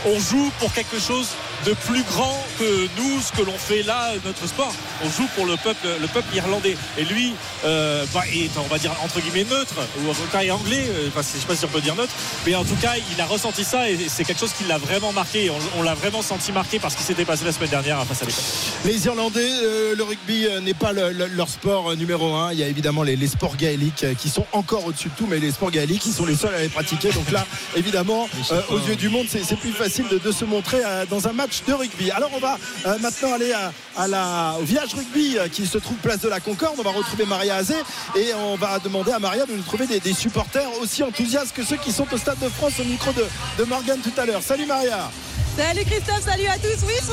on 0.06 0.18
joue 0.18 0.52
pour 0.58 0.72
quelque 0.72 0.98
chose 1.00 1.28
de 1.64 1.72
plus 1.72 2.02
grand 2.04 2.44
que 2.58 2.88
nous, 2.98 3.20
ce 3.20 3.32
que 3.32 3.44
l'on 3.44 3.56
fait 3.58 3.82
là, 3.82 4.12
notre 4.24 4.46
sport. 4.46 4.72
On 5.04 5.10
joue 5.10 5.26
pour 5.34 5.46
le 5.46 5.56
peuple, 5.56 5.86
le 6.00 6.06
peuple 6.06 6.34
irlandais. 6.34 6.76
Et 6.98 7.04
lui 7.04 7.32
euh, 7.64 8.04
bah, 8.14 8.22
est, 8.32 8.50
on 8.58 8.62
va 8.68 8.78
dire, 8.78 8.92
entre 9.02 9.20
guillemets, 9.20 9.44
neutre, 9.50 9.74
ou 10.00 10.10
en 10.10 10.14
tout 10.14 10.20
cas 10.30 10.42
est 10.42 10.50
anglais, 10.50 10.84
euh, 10.88 11.08
enfin, 11.08 11.22
je 11.22 11.38
sais 11.40 11.46
pas 11.46 11.56
si 11.56 11.64
on 11.64 11.68
peut 11.68 11.80
dire 11.80 11.94
neutre, 11.96 12.12
mais 12.46 12.54
en 12.54 12.64
tout 12.64 12.76
cas, 12.76 12.92
il 13.12 13.20
a 13.20 13.26
ressenti 13.26 13.64
ça 13.64 13.90
et 13.90 13.98
c'est 14.08 14.24
quelque 14.24 14.40
chose 14.40 14.52
qui 14.56 14.64
l'a 14.64 14.78
vraiment 14.78 15.12
marqué. 15.12 15.50
On, 15.50 15.80
on 15.80 15.82
l'a 15.82 15.94
vraiment 15.94 16.22
senti 16.22 16.52
marqué 16.52 16.78
parce 16.78 16.94
qu'il 16.94 17.04
s'était 17.04 17.24
passé 17.24 17.44
la 17.44 17.52
semaine 17.52 17.70
dernière 17.70 18.04
face 18.04 18.22
à 18.22 18.26
l'Écosse. 18.26 18.72
Les 18.84 19.06
Irlandais, 19.06 19.48
euh, 19.62 19.94
le 19.96 20.02
rugby 20.02 20.46
n'est 20.62 20.74
pas 20.74 20.92
le- 20.92 21.10
le- 21.12 21.26
leur 21.26 21.48
sport 21.48 21.96
numéro 21.96 22.34
un. 22.34 22.52
Il 22.52 22.58
y 22.58 22.62
a 22.62 22.68
évidemment 22.68 23.02
les, 23.02 23.16
les 23.16 23.28
sports 23.28 23.56
gaéliques 23.56 24.04
qui 24.18 24.28
sont 24.28 24.46
encore 24.52 24.86
au-dessus 24.86 25.08
de 25.08 25.14
tout, 25.16 25.26
mais 25.28 25.38
les 25.38 25.50
sports 25.50 25.70
gaéliques, 25.70 26.06
ils 26.06 26.12
sont 26.12 26.26
les 26.26 26.36
seuls 26.36 26.54
à 26.54 26.60
les 26.60 26.68
pratiquer. 26.68 27.10
Donc 27.10 27.30
là, 27.32 27.44
évidemment, 27.76 28.28
euh, 28.52 28.60
aux 28.70 28.78
yeux 28.80 28.96
du 28.96 29.08
monde, 29.08 29.26
c'est 29.30 29.56
plus 29.58 29.72
facile 29.72 30.04
de, 30.10 30.18
de 30.18 30.32
se 30.32 30.44
montrer 30.44 30.78
dans 31.10 31.26
un 31.28 31.32
match 31.32 31.45
de 31.46 31.72
rugby. 31.72 32.10
Alors 32.10 32.30
on 32.34 32.38
va 32.38 32.58
euh, 32.86 32.98
maintenant 32.98 33.32
aller 33.34 33.52
à, 33.96 34.08
la, 34.08 34.56
au 34.60 34.64
village 34.64 34.94
rugby 34.94 35.38
euh, 35.38 35.48
qui 35.48 35.66
se 35.66 35.78
trouve 35.78 35.96
place 35.98 36.20
de 36.20 36.28
la 36.28 36.40
Concorde. 36.40 36.74
On 36.78 36.82
va 36.82 36.90
retrouver 36.90 37.24
Maria 37.24 37.56
Azé 37.56 37.76
et 38.16 38.34
on 38.34 38.56
va 38.56 38.78
demander 38.78 39.12
à 39.12 39.18
Maria 39.18 39.46
de 39.46 39.52
nous 39.52 39.62
trouver 39.62 39.86
des, 39.86 40.12
supporters 40.12 40.68
aussi 40.80 41.02
enthousiastes 41.02 41.54
que 41.54 41.62
ceux 41.62 41.76
qui 41.76 41.92
sont 41.92 42.06
au 42.12 42.16
Stade 42.16 42.38
de 42.40 42.48
France 42.48 42.80
au 42.80 42.84
micro 42.84 43.12
de, 43.12 43.24
de 43.58 43.64
Morgan 43.64 43.98
tout 44.02 44.12
à 44.20 44.26
l'heure. 44.26 44.42
Salut 44.42 44.66
Maria 44.66 45.10
Salut 45.56 45.84
Christophe, 45.84 46.22
salut 46.22 46.46
à 46.46 46.58
tous. 46.58 46.84
Oui, 46.86 46.94
sont. 47.00 47.12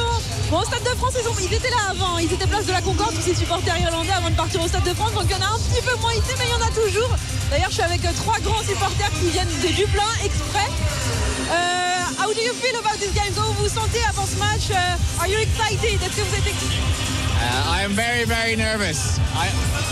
Bon, 0.50 0.60
au 0.60 0.66
Stade 0.66 0.84
de 0.84 0.98
France, 0.98 1.14
ils, 1.16 1.46
ils 1.46 1.54
étaient 1.54 1.70
là 1.70 1.92
avant. 1.92 2.18
Ils 2.18 2.32
étaient 2.32 2.48
place 2.48 2.66
de 2.66 2.72
la 2.72 2.82
Concorde, 2.82 3.14
tous 3.14 3.22
ces 3.22 3.36
supporters 3.36 3.78
irlandais 3.80 4.12
avant 4.12 4.30
de 4.30 4.36
partir 4.36 4.62
au 4.62 4.68
Stade 4.68 4.84
de 4.84 4.94
France. 4.94 5.14
Donc 5.14 5.26
il 5.26 5.32
y 5.32 5.36
en 5.36 5.46
a 5.46 5.50
un 5.50 5.60
petit 5.60 5.82
peu 5.82 5.96
moins 6.02 6.14
ici, 6.14 6.34
mais 6.38 6.46
il 6.46 6.52
y 6.52 6.64
en 6.64 6.68
a 6.68 6.72
toujours. 6.72 7.16
D'ailleurs, 7.50 7.70
je 7.70 7.76
suis 7.76 7.84
avec 7.84 8.04
euh, 8.04 8.10
trois 8.18 8.40
grands 8.40 8.64
supporters 8.64 9.12
qui 9.20 9.30
viennent 9.30 9.48
de 9.48 9.68
Dublin 9.68 10.12
exprès. 10.26 10.68
Euh, 11.54 12.04
how 12.18 12.34
do 12.34 12.42
you 12.42 12.54
feel 12.54 12.76
about 12.80 12.98
this 13.00 13.14
game 13.14 13.32
Comment 13.36 13.54
vous 13.54 13.64
vous 13.64 13.70
sentez 13.70 14.00
avant 14.10 14.26
ce 14.26 14.38
match? 14.38 14.70
Euh, 14.72 15.22
Are 15.22 15.28
you 15.28 15.38
excited? 15.40 16.02
Est-ce 16.02 16.16
que 16.18 16.22
vous 16.22 16.36
êtes 16.36 16.48
excité 16.48 16.78
Uh, 17.44 17.76
I 17.78 17.82
am 17.84 17.92
very, 17.92 18.24
very 18.24 18.56
nervous. 18.56 19.20
I, 19.36 19.50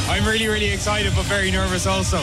I'm 0.10 0.24
really, 0.26 0.48
really 0.48 0.72
excited, 0.72 1.14
but 1.16 1.26
very 1.26 1.52
nervous 1.52 1.86
also. 1.86 2.20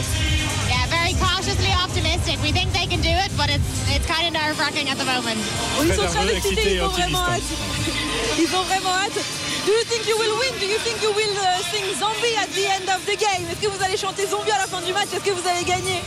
Yeah, 0.67 0.87
very 0.89 1.13
cautiously 1.21 1.69
optimistic. 1.85 2.41
We 2.41 2.51
think 2.51 2.73
they 2.73 2.87
can 2.87 2.99
do 3.01 3.13
it, 3.13 3.29
but 3.37 3.49
it's 3.51 3.69
it's 3.93 4.07
kind 4.07 4.25
of 4.25 4.33
nerve 4.33 4.57
wracking 4.57 4.89
at 4.89 4.97
the 4.97 5.05
moment. 5.05 5.37
Oh, 5.77 5.83
Ils 5.85 5.93
sont 5.93 6.07
très 6.09 6.33
excités, 6.33 6.75
ils 6.75 6.81
ont 6.81 6.89
vraiment 6.89 7.21
hâte. 7.29 7.43
Ils 8.39 8.49
ont 8.55 8.63
vraiment 8.63 8.95
hâte. 9.05 9.19
Do 9.65 9.71
you 9.71 9.83
think 9.85 10.07
you 10.07 10.17
will 10.17 10.33
win? 10.39 10.53
Do 10.57 10.65
you 10.65 10.79
think 10.79 10.97
you 11.03 11.11
will 11.13 11.35
uh, 11.37 11.61
sing 11.69 11.83
Zombie 11.99 12.33
at 12.41 12.49
the 12.55 12.65
end 12.65 12.89
of 12.89 13.05
the 13.05 13.17
game? 13.19 13.45
Est-ce 13.51 13.61
que 13.61 13.69
vous 13.69 13.83
allez 13.83 13.97
chanter 13.97 14.25
Zombie 14.25 14.51
à 14.51 14.57
la 14.57 14.65
fin 14.67 14.81
du 14.81 14.93
match? 14.93 15.09
Est-ce 15.13 15.21
que 15.25 15.31
vous 15.35 15.45
allez 15.47 15.63
gagner? 15.65 16.01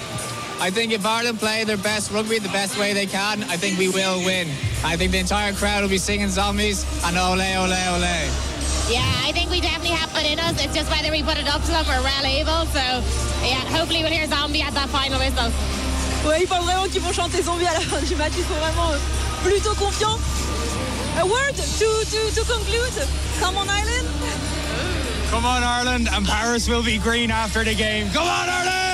I 0.62 0.70
think 0.70 0.92
if 0.92 1.04
Ireland 1.04 1.40
play 1.40 1.64
their 1.64 1.76
best 1.76 2.12
rugby 2.12 2.38
the 2.38 2.48
best 2.50 2.78
way 2.78 2.94
they 2.94 3.06
can, 3.06 3.42
I 3.50 3.56
think 3.56 3.80
we 3.82 3.88
will 3.88 4.22
win. 4.22 4.46
I 4.86 4.94
think 4.94 5.10
the 5.10 5.18
entire 5.18 5.52
crowd 5.52 5.82
will 5.82 5.90
be 5.90 5.98
singing 5.98 6.28
zombies 6.30 6.86
and 7.02 7.18
ole, 7.18 7.34
ole, 7.34 7.66
ole. 7.66 8.14
Yeah, 8.86 9.02
I 9.26 9.34
think 9.34 9.50
we 9.50 9.60
definitely 9.60 9.98
have 9.98 10.14
it 10.14 10.30
in 10.30 10.38
us. 10.38 10.62
It's 10.62 10.72
just 10.72 10.88
whether 10.88 11.10
we 11.10 11.24
put 11.24 11.34
it 11.36 11.50
up 11.50 11.66
to 11.66 11.72
them 11.74 11.82
or 11.90 11.98
well 12.06 12.24
able. 12.24 12.62
So, 12.70 12.78
yeah, 13.42 13.58
hopefully 13.74 14.06
we'll 14.06 14.14
hear 14.14 14.28
Zombie 14.30 14.62
at 14.62 14.72
that 14.78 14.88
final 14.88 15.18
whistle. 15.18 15.50
Ouais, 16.22 16.42
ils 16.42 16.46
pensent 16.46 16.64
vraiment 16.64 16.86
qu'ils 16.86 17.02
vont 17.02 17.12
chanter 17.12 17.42
Zombie 17.42 17.66
à 17.66 17.74
la 17.74 17.80
fin 17.80 17.98
du 17.98 18.14
match. 18.14 18.30
Ils 18.38 18.46
sont 18.46 18.54
vraiment 18.62 18.94
euh, 18.94 18.98
plutôt 19.42 19.74
confiants. 19.74 20.20
A 21.18 21.26
word 21.26 21.56
to, 21.58 21.90
to, 22.06 22.20
to 22.38 22.42
conclude. 22.46 22.94
Come 23.40 23.56
on, 23.56 23.66
Ireland. 23.66 24.06
Come 25.28 25.44
on, 25.44 25.64
Ireland, 25.64 26.08
and 26.14 26.24
Paris 26.24 26.68
will 26.68 26.84
be 26.84 26.98
green 26.98 27.32
after 27.32 27.64
the 27.64 27.74
game. 27.74 28.10
Come 28.12 28.28
on, 28.28 28.48
Ireland! 28.48 28.91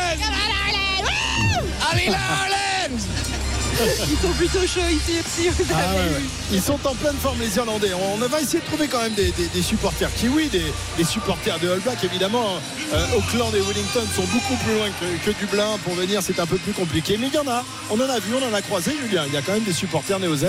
I'll 1.91 1.97
Ireland! 2.15 3.38
Ils 3.81 4.19
sont 4.19 4.33
plutôt 4.37 4.61
chauds 4.67 4.89
ici 4.91 5.19
aussi. 5.21 5.49
Vous 5.49 5.65
Ah 5.73 5.79
avez 5.91 5.99
ouais, 5.99 6.09
vu. 6.09 6.15
ouais. 6.15 6.21
Ils 6.53 6.63
sont 6.63 6.79
en 6.85 6.95
pleine 6.95 7.17
forme 7.23 7.39
les 7.41 7.57
Irlandais. 7.57 7.93
On 7.95 8.17
va 8.17 8.41
essayer 8.41 8.61
de 8.61 8.65
trouver 8.67 8.89
quand 8.89 9.01
même 9.01 9.15
des, 9.15 9.31
des- 9.33 9.47
des 9.55 9.63
supporters 9.63 10.13
kiwi, 10.15 10.49
des, 10.49 10.65
des 10.97 11.05
supporters 11.05 11.59
de 11.61 11.71
All 11.71 11.79
Black. 11.81 12.03
Évidemment, 12.03 12.59
euh, 12.93 13.17
Auckland 13.17 13.55
et 13.55 13.61
Wellington 13.61 14.03
sont 14.17 14.23
beaucoup 14.33 14.57
plus 14.65 14.75
loin 14.75 14.87
que, 15.01 15.31
que 15.31 15.37
Dublin. 15.39 15.79
Pour 15.85 15.95
venir, 15.95 16.21
c'est 16.23 16.41
un 16.41 16.47
peu 16.47 16.57
plus 16.57 16.73
compliqué. 16.73 17.17
Mais 17.19 17.29
il 17.29 17.35
y 17.35 17.39
en 17.39 17.47
a. 17.49 17.65
On 17.91 17.97
en 18.01 18.09
a 18.11 18.19
vu, 18.19 18.33
on 18.35 18.51
en 18.51 18.55
a 18.55 18.63
croisé, 18.63 18.93
Julien. 19.01 19.25
Il 19.29 19.35
y 19.35 19.37
a 19.37 19.43
quand 19.43 19.53
même 19.53 19.63
des 19.65 19.73
supporters 19.73 20.19
Néo 20.19 20.35
Z 20.37 20.47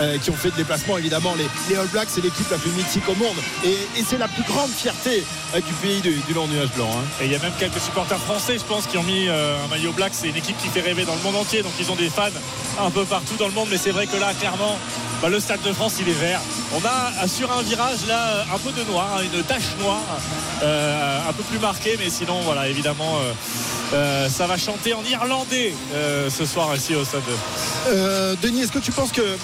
euh, 0.00 0.18
qui 0.18 0.30
ont 0.30 0.36
fait 0.36 0.48
le 0.50 0.56
déplacement. 0.56 0.98
Évidemment, 0.98 1.34
les, 1.36 1.46
les 1.70 1.76
All 1.80 1.86
Blacks, 1.88 2.08
c'est 2.10 2.20
l'équipe 2.22 2.50
la 2.50 2.58
plus 2.58 2.70
mythique 2.72 3.08
au 3.08 3.14
monde. 3.14 3.36
Et, 3.64 3.70
et 4.00 4.04
c'est 4.08 4.18
la 4.18 4.28
plus 4.28 4.42
grande 4.44 4.70
fierté 4.70 5.22
euh, 5.54 5.60
du 5.60 5.72
pays 5.74 6.00
du, 6.00 6.14
du 6.26 6.34
long 6.34 6.48
nuage 6.48 6.70
blanc. 6.74 6.90
hein. 6.92 7.04
Et 7.20 7.26
il 7.26 7.32
y 7.32 7.36
a 7.36 7.38
même 7.38 7.52
quelques 7.58 7.80
supporters 7.80 8.18
français, 8.20 8.58
je 8.58 8.64
pense, 8.64 8.86
qui 8.86 8.98
ont 8.98 9.02
mis 9.04 9.28
euh, 9.28 9.56
un 9.64 9.68
maillot 9.68 9.92
black. 9.92 10.12
C'est 10.14 10.28
une 10.28 10.36
équipe 10.36 10.56
qui 10.58 10.68
fait 10.68 10.80
rêver 10.80 11.04
dans 11.04 11.14
le 11.14 11.20
monde 11.22 11.36
entier. 11.36 11.62
Donc 11.62 11.72
ils 11.78 11.90
ont 11.90 11.96
des 11.96 12.08
fans 12.10 12.22
un 12.80 12.90
peu 12.90 13.04
partout 13.04 13.34
dans 13.38 13.46
le 13.46 13.52
monde. 13.52 13.68
Mais 13.70 13.78
c'est 13.78 13.90
vrai 13.90 14.06
que 14.06 14.16
là, 14.16 14.32
clairement, 14.38 14.78
bah, 15.20 15.28
le 15.28 15.40
Stade 15.40 15.62
de 15.62 15.72
France, 15.72 15.94
il 16.00 16.08
est 16.08 16.12
vert. 16.20 16.40
On 16.74 16.84
a 16.84 17.24
euh, 17.24 17.28
sur 17.28 17.50
un 17.52 17.62
virage 17.62 18.06
là 18.08 18.44
un 18.52 18.58
peu 18.58 18.70
de 18.72 18.84
noir, 18.90 19.08
hein, 19.16 19.22
une 19.22 19.42
tache 19.44 19.76
noire, 19.80 20.00
euh, 20.62 21.28
un 21.28 21.32
peu 21.32 21.42
plus 21.44 21.58
marquée. 21.58 21.96
Mais 21.98 22.10
sinon, 22.10 22.40
voilà, 22.42 22.68
évidemment, 22.68 23.18
euh, 23.18 23.32
euh, 23.94 24.28
ça 24.28 24.46
va 24.46 24.56
chanter 24.56 24.94
en 24.94 25.04
irlandais 25.04 25.74
euh, 25.94 26.30
ce 26.30 26.46
soir 26.46 26.74
ici 26.74 26.94
au 26.94 27.04
Stade. 27.04 27.20
Euh, 27.88 28.34
Denis, 28.42 28.62
est-ce 28.62 28.72
que 28.72 28.78
tu 28.78 28.90
penses 28.92 29.12
que 29.12 29.36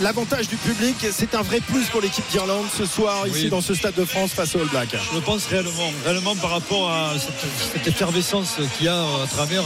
l'avantage 0.00 0.48
du 0.48 0.56
public, 0.56 0.94
c'est 1.12 1.34
un 1.34 1.42
vrai 1.42 1.60
plus 1.60 1.86
pour 1.86 2.00
l'équipe 2.00 2.24
d'Irlande 2.30 2.66
ce 2.76 2.86
soir, 2.86 3.26
ici 3.26 3.44
Oui. 3.44 3.50
dans 3.50 3.60
ce 3.60 3.74
Stade 3.74 3.94
de 3.94 4.04
France 4.04 4.30
face 4.30 4.54
aux 4.54 4.60
All 4.60 4.68
Blacks? 4.68 4.94
Je 5.10 5.14
le 5.16 5.20
pense 5.20 5.46
réellement, 5.46 5.70
réellement 6.04 6.36
par 6.36 6.50
rapport 6.50 6.88
à 6.90 7.14
cette, 7.18 7.72
cette 7.72 7.86
effervescence 7.88 8.56
qu'il 8.76 8.86
y 8.86 8.88
a 8.88 8.94
à 9.00 9.26
travers 9.28 9.64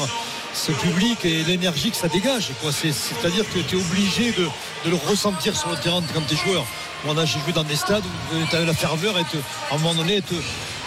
ce 0.55 0.73
public 0.73 1.25
et 1.25 1.43
l'énergie 1.45 1.91
que 1.91 1.97
ça 1.97 2.09
dégage. 2.09 2.49
C'est-à-dire 2.63 3.45
que 3.53 3.59
tu 3.61 3.77
es 3.77 3.81
obligé 3.81 4.33
de, 4.33 4.49
le 4.89 4.97
ressentir 4.97 5.57
sur 5.57 5.69
le 5.71 5.77
terrain 5.77 6.03
quand 6.13 6.21
tu 6.27 6.35
es 6.35 6.37
joueur. 6.37 6.65
Moi, 7.05 7.15
j'ai 7.27 7.39
joué 7.41 7.53
dans 7.53 7.65
des 7.65 7.77
stades 7.77 8.05
où 8.33 8.47
tu 8.49 8.57
as 8.57 8.61
la 8.65 8.73
ferveur 8.73 9.19
et 9.19 9.25
te- 9.25 9.37
à 9.71 9.75
un 9.75 9.79
moment 9.79 9.95
donné, 9.95 10.23
te, 10.23 10.35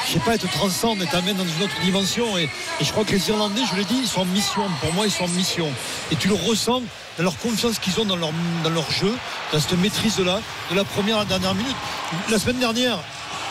je 0.07 0.13
sais 0.13 0.19
pas, 0.19 0.33
elle 0.33 0.39
te 0.39 0.47
transcende 0.47 0.99
et 1.01 1.05
t'amène 1.05 1.37
dans 1.37 1.43
une 1.43 1.63
autre 1.63 1.79
dimension. 1.83 2.37
Et, 2.39 2.43
et 2.79 2.83
je 2.83 2.91
crois 2.91 3.03
que 3.05 3.11
les 3.11 3.29
Irlandais, 3.29 3.61
je 3.71 3.75
l'ai 3.77 3.83
dit, 3.85 3.99
ils 4.01 4.07
sont 4.07 4.21
en 4.21 4.25
mission. 4.25 4.63
Pour 4.81 4.93
moi, 4.93 5.05
ils 5.05 5.11
sont 5.11 5.25
en 5.25 5.29
mission. 5.29 5.69
Et 6.11 6.15
tu 6.15 6.27
le 6.27 6.33
ressens 6.33 6.81
dans 7.17 7.23
leur 7.23 7.37
confiance 7.37 7.77
qu'ils 7.77 7.99
ont 7.99 8.05
dans 8.05 8.15
leur, 8.15 8.31
dans 8.63 8.69
leur 8.71 8.89
jeu, 8.91 9.13
dans 9.53 9.59
cette 9.59 9.77
maîtrise-là, 9.77 10.41
de 10.71 10.75
la 10.75 10.83
première 10.85 11.17
à 11.17 11.19
la 11.19 11.25
dernière 11.25 11.53
minute. 11.53 11.75
La 12.31 12.39
semaine 12.39 12.57
dernière, 12.59 12.97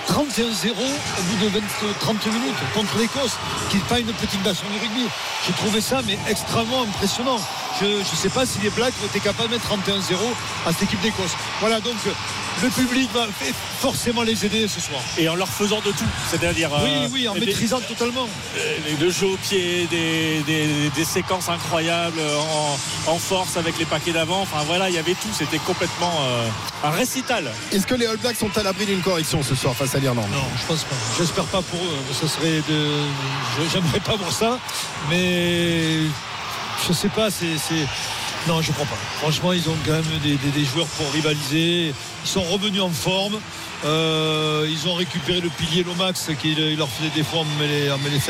31-0 0.08 0.70
au 0.70 1.22
bout 1.22 1.44
de 1.44 1.48
20, 1.48 1.60
30 2.00 2.26
minutes 2.26 2.54
contre 2.74 2.98
l'Écosse, 2.98 3.36
qui 3.70 3.76
n'est 3.76 4.00
une 4.00 4.12
petite 4.12 4.44
nation 4.44 4.66
du 4.70 4.78
rugby. 4.78 5.06
J'ai 5.46 5.52
trouvé 5.54 5.80
ça 5.80 6.00
mais 6.06 6.18
extrêmement 6.28 6.82
impressionnant. 6.82 7.38
Je 7.80 7.98
ne 7.98 8.04
sais 8.04 8.28
pas 8.28 8.46
si 8.46 8.58
les 8.60 8.70
Blacks 8.70 8.94
été 9.04 9.20
capables 9.20 9.50
de 9.50 9.54
mettre 9.54 9.68
31-0 9.68 10.14
à 10.66 10.72
cette 10.72 10.84
équipe 10.84 11.00
d'Écosse. 11.00 11.32
Voilà 11.60 11.80
donc 11.80 11.96
le 12.62 12.68
public 12.70 13.10
va 13.12 13.26
forcément 13.80 14.22
les 14.22 14.44
aider 14.46 14.66
ce 14.68 14.80
soir. 14.80 15.00
Et 15.18 15.28
en 15.28 15.34
leur 15.34 15.48
faisant 15.48 15.80
de 15.80 15.90
tout, 15.92 16.04
c'est-à-dire. 16.30 16.70
Oui, 16.82 16.90
euh, 16.90 17.08
oui, 17.12 17.28
en 17.28 17.34
des- 17.34 17.40
maîtrisant 17.46 17.80
totalement. 17.80 18.28
euh, 18.56 18.76
le 19.00 19.10
jeu 19.10 19.26
au 19.26 19.36
pied, 19.36 19.86
des, 19.90 20.40
des- 20.46 20.90
des 20.94 21.04
séquences 21.04 21.48
incroyables 21.48 22.20
en, 23.06 23.10
en 23.12 23.18
force 23.18 23.56
avec 23.56 23.78
les 23.78 23.84
paquets 23.84 24.12
d'avant. 24.12 24.40
Enfin 24.42 24.62
voilà, 24.66 24.88
il 24.88 24.94
y 24.94 24.98
avait 24.98 25.14
tout. 25.14 25.28
C'était 25.36 25.58
complètement 25.58 26.12
euh, 26.22 26.48
un 26.84 26.90
récital. 26.90 27.50
Est-ce 27.72 27.86
que 27.86 27.94
les 27.94 28.06
All 28.06 28.16
Blacks 28.16 28.36
sont 28.38 28.56
à 28.56 28.62
l'abri 28.62 28.86
d'une 28.86 29.02
correction 29.02 29.42
ce 29.42 29.54
soir 29.54 29.74
face 29.74 29.94
à 29.94 29.98
l'Irlande? 29.98 30.28
Non, 30.32 30.44
je 30.60 30.66
pense 30.66 30.84
pas. 30.84 30.96
J'espère 31.18 31.44
pas 31.44 31.62
pour 31.62 31.78
eux. 31.80 32.14
Ça 32.20 32.26
serait 32.28 32.62
de. 32.68 32.88
J'aimerais 33.72 34.00
pas 34.00 34.16
voir 34.16 34.32
ça, 34.32 34.58
mais 35.10 36.04
je 36.88 36.92
sais 36.92 37.08
pas. 37.08 37.30
C'est. 37.30 37.46
Non, 38.48 38.62
je 38.62 38.70
crois 38.72 38.86
pas. 38.86 38.96
Franchement, 39.18 39.52
ils 39.52 39.68
ont 39.68 39.76
quand 39.84 39.92
même 39.92 40.04
des, 40.22 40.64
joueurs 40.64 40.86
pour 40.86 41.10
rivaliser. 41.12 41.92
Ils 42.24 42.28
sont 42.28 42.42
revenus 42.42 42.80
en 42.80 42.90
forme. 42.90 43.38
Euh, 43.84 44.68
ils 44.70 44.88
ont 44.88 44.94
récupéré 44.94 45.40
le 45.40 45.48
pilier 45.48 45.82
Lomax 45.82 46.30
qui 46.40 46.54
leur 46.76 46.88
faisait 46.88 47.10
des 47.10 47.24
fois 47.24 47.44
mais 47.58 47.66
les, 47.66 47.90
mais 48.02 48.10
les. 48.10 48.20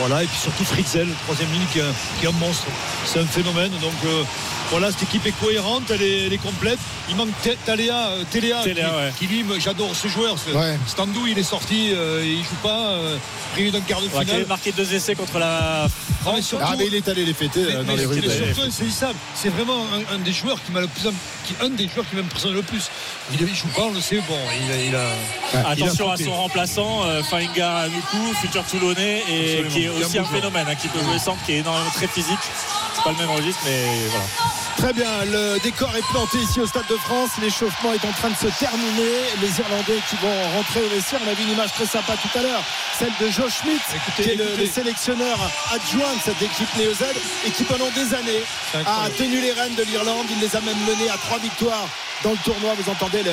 Voilà, 0.00 0.22
et 0.22 0.26
puis 0.26 0.38
surtout 0.38 0.64
Fritzel, 0.64 1.08
troisième 1.24 1.50
ligne 1.52 1.66
qui 1.72 1.78
est 1.78 1.82
un, 1.82 1.92
qui 2.20 2.26
est 2.26 2.28
un 2.28 2.32
monstre. 2.32 2.64
C'est 3.04 3.20
un 3.20 3.26
phénomène. 3.26 3.70
Donc 3.80 3.94
euh, 4.04 4.22
voilà, 4.70 4.90
cette 4.90 5.04
équipe 5.04 5.24
est 5.26 5.38
cohérente, 5.40 5.84
elle 5.90 6.02
est, 6.02 6.26
elle 6.26 6.32
est 6.32 6.38
complète. 6.42 6.78
Il 7.08 7.14
manque 7.16 7.28
Té- 7.42 7.56
Taléa, 7.64 8.08
euh, 8.08 8.24
Téléa, 8.30 8.62
Téléa, 8.64 8.88
qui, 9.18 9.24
ouais. 9.24 9.28
qui, 9.28 9.42
lui, 9.44 9.60
j'adore 9.60 9.94
ce 9.94 10.08
joueur. 10.08 10.36
Ce, 10.38 10.50
Ouais. 10.50 10.76
Standou, 10.86 11.26
il 11.26 11.38
est 11.38 11.42
sorti, 11.44 11.90
euh, 11.92 12.22
il 12.24 12.42
joue 12.42 12.56
pas, 12.62 12.88
euh, 12.90 13.16
privé 13.52 13.70
d'un 13.70 13.80
quart 13.80 14.00
de 14.00 14.06
Ouais, 14.06 14.10
qui 14.10 14.16
avait 14.18 14.26
finale. 14.32 14.46
marqué 14.48 14.72
deux 14.72 14.92
essais 14.92 15.14
contre 15.14 15.38
la 15.38 15.86
Non, 16.24 16.32
mais 16.34 16.42
surtout- 16.42 16.64
Ah 16.68 16.74
mais 16.76 16.86
il 16.88 16.94
est 16.96 17.08
allé 17.08 17.24
les 17.24 17.32
fêter 17.32 17.60
mais- 17.68 17.74
euh, 17.76 17.82
dans 17.84 17.92
mais 17.92 17.96
les 17.98 18.06
rues. 18.06 18.18
est 18.18 18.22
de- 18.22 18.28
surtout 18.30 18.62
insaisissable, 18.62 19.14
c'est 19.36 19.50
vraiment 19.50 19.84
un, 20.10 20.16
un 20.16 20.18
des 20.18 20.32
joueurs 20.32 20.58
qui 20.64 20.72
m'a 20.72 20.80
le 20.80 20.88
plus, 20.88 21.02
qui, 21.46 21.54
un 21.62 21.68
des 21.68 21.88
joueurs 21.88 22.04
qui 22.10 22.16
m'impressionne 22.16 22.54
le 22.54 22.62
plus. 22.62 22.90
Il, 23.32 23.40
il 23.40 23.54
joue 23.54 23.68
pas, 23.68 23.82
on 23.82 23.92
le 23.92 24.00
sait. 24.00 24.16
Bon, 24.28 24.36
il 24.66 24.72
a, 24.72 24.76
il 24.82 24.96
a- 24.96 25.00
il 25.52 25.58
a 25.58 25.68
Attention 25.68 26.10
à 26.10 26.16
son 26.16 26.32
remplaçant, 26.34 27.04
euh, 27.04 27.22
Fainga 27.22 27.86
Nuku, 27.88 28.34
futur 28.40 28.64
Toulonnais, 28.64 29.22
et. 29.30 29.62
Qui 29.68 29.84
est 29.84 29.88
aussi 29.88 30.18
un 30.18 30.24
phénomène, 30.24 30.66
hein, 30.68 30.74
qui 30.74 30.88
peut 30.88 31.00
jouer 31.02 31.18
centre, 31.18 31.42
qui 31.44 31.52
est 31.52 31.58
énormément 31.58 31.90
très 31.90 32.06
physique. 32.06 32.38
C'est 32.96 33.04
pas 33.04 33.12
le 33.12 33.18
même 33.18 33.30
registre, 33.36 33.60
mais 33.64 33.84
voilà. 34.08 34.24
Très 34.76 34.92
bien, 34.92 35.24
le 35.24 35.58
décor 35.60 35.94
est 35.96 36.06
planté 36.10 36.38
ici 36.38 36.60
au 36.60 36.66
Stade 36.66 36.86
de 36.88 36.96
France. 36.96 37.30
L'échauffement 37.40 37.92
est 37.92 38.04
en 38.04 38.12
train 38.12 38.30
de 38.30 38.36
se 38.36 38.46
terminer. 38.58 39.12
Les 39.40 39.58
Irlandais 39.60 40.00
qui 40.08 40.16
vont 40.16 40.50
rentrer 40.56 40.82
au 40.82 40.88
vestiaire. 40.88 41.20
On 41.26 41.30
a 41.30 41.34
vu 41.34 41.44
une 41.44 41.52
image 41.52 41.72
très 41.72 41.86
sympa 41.86 42.14
tout 42.16 42.38
à 42.38 42.42
l'heure, 42.42 42.62
celle 42.98 43.12
de 43.20 43.30
Joe 43.30 43.52
Schmidt, 43.52 43.80
Écoutez, 43.94 44.22
qui 44.22 44.30
est 44.30 44.58
le, 44.58 44.66
sélectionneur 44.66 45.38
adjoint 45.72 46.14
de 46.16 46.20
cette 46.24 46.40
équipe 46.42 46.68
Néo 46.76 46.92
Z 46.92 47.04
et 47.46 47.50
qui 47.50 47.64
pendant 47.64 47.90
des 47.90 48.14
années 48.14 48.42
a 48.74 49.08
tenu 49.16 49.40
les 49.40 49.52
rênes 49.52 49.74
de 49.74 49.82
l'Irlande. 49.84 50.26
Il 50.30 50.40
les 50.40 50.54
a 50.56 50.60
même 50.60 50.78
menés 50.86 51.10
à 51.10 51.16
trois 51.16 51.38
victoires 51.38 51.88
dans 52.22 52.32
le 52.32 52.38
tournoi. 52.38 52.74
Vous 52.78 52.90
entendez 52.90 53.22
le, 53.22 53.32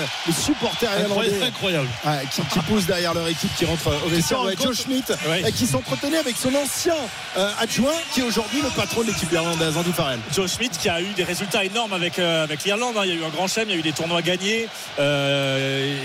Incroyable, 0.98 1.10
irlandais 1.10 1.46
incroyable. 1.46 1.88
Qui, 2.32 2.42
qui 2.42 2.60
poussent 2.60 2.86
derrière 2.86 3.14
leur 3.14 3.28
équipe 3.28 3.54
qui 3.56 3.66
rentre 3.66 3.88
au 4.06 4.10
vestiaire. 4.10 4.40
Joe 4.62 4.76
Schmidt 4.78 5.12
euh, 5.12 5.52
qui 5.52 5.68
s'entretenait 5.68 6.18
avec 6.18 6.36
son 6.38 6.54
ancien 6.56 6.96
euh, 7.38 7.52
adjoint 7.60 7.94
qui 8.14 8.22
est 8.22 8.24
aujourd'hui 8.24 8.62
le 8.62 8.70
patron 8.70 9.02
de 9.02 9.08
l'équipe 9.08 9.32
irlandaise, 9.32 9.53
Farrell. 9.94 10.20
Joe 10.34 10.48
Schmidt 10.52 10.78
qui 10.80 10.90
a 10.90 11.02
eu 11.02 11.08
des 11.16 11.24
résultats 11.24 11.64
énormes 11.64 11.94
avec, 11.94 12.20
euh, 12.20 12.44
l'Irlande. 12.66 12.96
hein. 12.98 13.02
Il 13.06 13.10
y 13.10 13.14
a 13.14 13.16
eu 13.16 13.24
un 13.24 13.30
grand 13.30 13.48
chelem, 13.48 13.70
il 13.70 13.74
y 13.74 13.76
a 13.76 13.80
eu 13.80 13.84
des 13.84 13.92
tournois 13.92 14.22
gagnés. 14.22 14.68
Euh, 15.00 15.96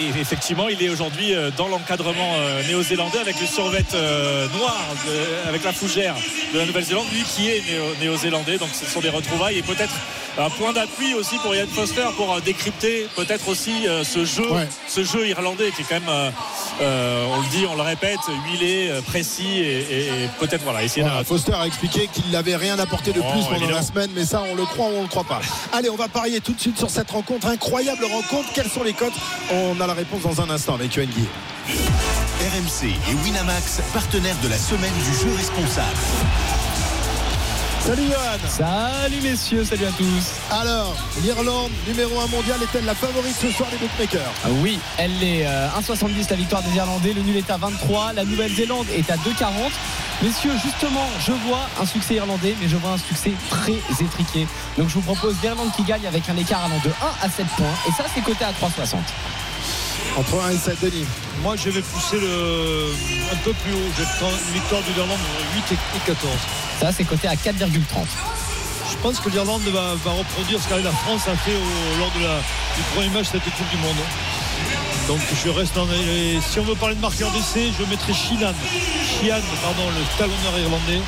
et, 0.00 0.20
effectivement, 0.20 0.68
il 0.68 0.82
est 0.82 0.88
aujourd'hui 0.88 1.34
euh, 1.34 1.50
dans 1.56 1.68
l'encadrement 1.68 2.34
néo-zélandais 2.68 3.18
avec 3.18 3.40
le 3.40 3.46
survêt 3.46 3.84
noir, 4.58 4.76
avec 5.48 5.64
la 5.64 5.72
fougère 5.72 6.14
de 6.52 6.58
la 6.58 6.66
Nouvelle-Zélande, 6.66 7.06
lui 7.12 7.22
qui 7.22 7.48
est 7.48 7.62
néo- 7.70 7.94
néo-zélandais. 8.00 8.58
Donc 8.58 8.70
ce 8.72 8.86
sont 8.86 9.00
des 9.00 9.08
retrouvailles 9.10 9.58
et 9.58 9.62
peut-être 9.62 9.92
un 10.38 10.48
point 10.50 10.72
d'appui 10.72 11.14
aussi 11.14 11.36
pour 11.38 11.54
Ian 11.54 11.66
Foster 11.72 12.06
pour 12.16 12.32
euh, 12.34 12.40
décrypter 12.40 13.06
peut-être 13.16 13.48
aussi 13.48 13.86
euh, 13.86 14.02
ce 14.04 14.24
jeu, 14.24 14.50
Ouais. 14.50 14.68
ce 14.88 15.04
jeu 15.04 15.28
irlandais 15.28 15.70
qui 15.76 15.82
est 15.82 15.84
quand 15.88 16.00
même, 16.00 16.30
euh, 16.80 17.26
on 17.36 17.40
le 17.40 17.46
dit, 17.48 17.66
on 17.70 17.74
le 17.76 17.82
répète, 17.82 18.18
huilé, 18.50 18.90
précis 19.06 19.58
et, 19.60 19.78
et- 19.90 20.06
et 20.24 20.28
peut-être 20.40 20.62
voilà 20.64 20.82
essayer 20.82 21.02
Voilà, 21.02 21.20
de 21.20 21.24
Foster 21.26 21.52
a 21.54 21.66
expliqué 21.66 22.08
qu'il 22.12 22.30
n'avait 22.30 22.56
rien 22.56 22.78
apporté 22.78 23.12
de 23.12 23.20
Oh, 23.20 23.30
plus 23.32 23.42
pendant 23.42 23.56
évidemment. 23.56 23.76
la 23.76 23.82
semaine, 23.82 24.10
mais 24.14 24.24
ça, 24.24 24.42
on 24.50 24.54
le 24.54 24.64
croit 24.64 24.86
ou 24.86 24.96
on 24.98 25.02
le 25.02 25.08
croit 25.08 25.24
pas. 25.24 25.40
Allez, 25.72 25.90
on 25.90 25.96
va 25.96 26.08
parier 26.08 26.40
tout 26.40 26.52
de 26.52 26.60
suite 26.60 26.78
sur 26.78 26.88
cette 26.90 27.10
rencontre, 27.10 27.46
incroyable 27.46 28.04
rencontre. 28.06 28.48
Quelles 28.54 28.70
sont 28.70 28.82
les 28.82 28.94
cotes? 28.94 29.12
On 29.52 29.78
a 29.80 29.86
la 29.86 29.94
réponse 29.94 30.22
dans 30.22 30.40
un 30.40 30.48
instant 30.50 30.74
avec 30.74 30.94
Yoann 30.94 31.08
Guy. 31.10 31.26
RMC 32.40 32.88
et 33.10 33.14
Winamax, 33.24 33.80
partenaires 33.92 34.36
de 34.42 34.48
la 34.48 34.58
semaine 34.58 34.92
du 35.04 35.14
jeu 35.20 35.32
responsable. 35.36 35.96
Salut 37.84 38.06
Johan 38.06 38.38
Salut 38.48 39.20
messieurs, 39.22 39.64
salut 39.64 39.86
à 39.86 39.90
tous. 39.90 40.34
Alors, 40.52 40.94
l'Irlande, 41.20 41.72
numéro 41.88 42.20
1 42.20 42.28
mondial, 42.28 42.62
est-elle 42.62 42.84
la 42.84 42.94
favorite 42.94 43.34
ce 43.34 43.50
soir 43.50 43.68
des 43.70 43.76
bookmakers 43.76 44.32
Ah 44.44 44.48
Oui, 44.62 44.78
elle 44.98 45.20
est 45.20 45.44
euh, 45.44 45.66
1,70 45.80 46.30
la 46.30 46.36
victoire 46.36 46.62
des 46.62 46.76
Irlandais, 46.76 47.12
le 47.12 47.22
nul 47.22 47.36
est 47.36 47.50
à 47.50 47.56
23, 47.56 48.12
la 48.12 48.24
Nouvelle-Zélande 48.24 48.86
est 48.94 49.10
à 49.10 49.16
2,40. 49.16 49.72
Messieurs, 50.22 50.52
justement, 50.62 51.08
je 51.26 51.32
vois 51.32 51.68
un 51.80 51.84
succès 51.84 52.14
irlandais, 52.14 52.54
mais 52.60 52.68
je 52.68 52.76
vois 52.76 52.92
un 52.92 52.98
succès 52.98 53.32
très 53.50 53.80
étriqué. 54.00 54.46
Donc 54.78 54.88
je 54.88 54.94
vous 54.94 55.00
propose 55.00 55.34
l'Irlande 55.42 55.72
qui 55.74 55.82
gagne 55.82 56.06
avec 56.06 56.28
un 56.28 56.36
écart 56.36 56.64
allant 56.64 56.80
de 56.84 56.90
1 56.90 57.26
à 57.26 57.28
7 57.28 57.44
points, 57.56 57.74
et 57.88 57.90
ça 58.00 58.04
c'est 58.14 58.20
coté 58.20 58.44
à 58.44 58.52
3,60. 58.52 58.94
Entre 60.16 60.40
1 60.40 60.50
et 60.50 60.56
7, 60.58 60.80
Denis. 60.82 61.06
Moi, 61.42 61.56
je 61.56 61.70
vais 61.70 61.80
pousser 61.80 62.18
le, 62.20 62.92
un 63.32 63.36
peu 63.44 63.52
plus 63.52 63.72
haut. 63.72 63.90
Je 63.96 64.02
vais 64.02 64.08
prendre 64.18 64.36
une 64.46 64.54
victoire 64.54 64.82
de 64.82 64.92
l'Irlande 64.94 65.18
8 65.70 65.74
et 65.74 66.06
14. 66.06 66.32
Ça 66.80 66.92
c'est 66.92 67.04
coté 67.04 67.28
à 67.28 67.34
4,30. 67.34 67.78
Je 68.90 68.96
pense 69.02 69.18
que 69.20 69.28
l'Irlande 69.30 69.62
va, 69.62 69.94
va 70.04 70.10
reproduire 70.12 70.60
ce 70.62 70.68
que 70.68 70.74
la 70.74 70.90
France 70.92 71.22
a 71.28 71.36
fait 71.36 71.54
au- 71.54 71.98
lors 71.98 72.10
de 72.12 72.22
la, 72.24 72.36
du 72.76 72.82
premier 72.94 73.08
match 73.08 73.32
de 73.32 73.40
cette 73.40 73.54
Coupe 73.56 73.70
du 73.70 73.76
Monde. 73.78 73.96
Donc 75.08 75.18
je 75.42 75.48
reste 75.48 75.74
dans 75.74 75.86
les. 75.86 76.40
Si 76.40 76.58
on 76.60 76.62
veut 76.64 76.74
parler 76.76 76.94
de 76.94 77.00
marqueur 77.00 77.30
d'essai, 77.32 77.70
je 77.76 77.84
mettrai 77.86 78.12
Sheehan. 78.12 78.52
Sheehan, 79.02 79.40
pardon, 79.62 79.88
le 79.90 80.18
talonneur 80.18 80.58
irlandais. 80.58 81.00